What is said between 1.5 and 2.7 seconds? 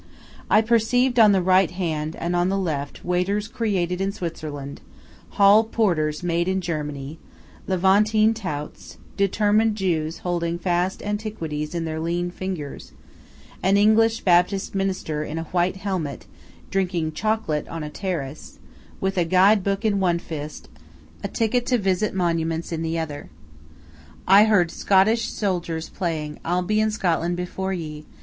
hand and on the